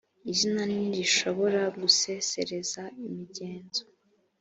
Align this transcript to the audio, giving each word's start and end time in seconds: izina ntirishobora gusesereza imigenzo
izina 0.31 0.61
ntirishobora 0.71 1.61
gusesereza 1.79 2.81
imigenzo 3.05 3.83